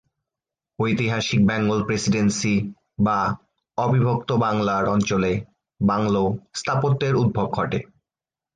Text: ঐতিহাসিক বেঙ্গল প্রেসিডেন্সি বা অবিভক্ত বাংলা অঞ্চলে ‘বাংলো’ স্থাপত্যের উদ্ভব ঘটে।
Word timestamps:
ঐতিহাসিক 0.79 1.39
বেঙ্গল 1.47 1.79
প্রেসিডেন্সি 1.83 2.55
বা 2.99 3.19
অবিভক্ত 3.77 4.29
বাংলা 4.45 4.75
অঞ্চলে 4.87 5.31
‘বাংলো’ 5.79 6.23
স্থাপত্যের 6.53 7.13
উদ্ভব 7.15 7.47
ঘটে। 7.51 7.79